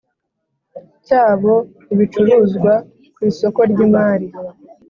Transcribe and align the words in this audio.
cyabo 1.05 1.53
ibicuruzwa 1.93 2.73
ku 3.13 3.19
isoko 3.29 3.59
ry 3.71 3.79
imari 3.85 4.27